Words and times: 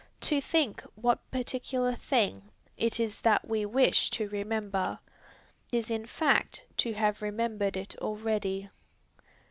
To 0.21 0.41
think 0.41 0.81
what 0.95 1.29
particular 1.29 1.93
thing 1.93 2.49
it 2.75 2.99
is 2.99 3.21
that 3.21 3.47
we 3.47 3.67
wish 3.67 4.09
to 4.09 4.27
remember, 4.29 4.97
is 5.71 5.91
in 5.91 6.07
fact 6.07 6.65
to 6.77 6.93
have 6.95 7.21
remembered 7.21 7.77
it 7.77 7.95
already. 7.99 8.67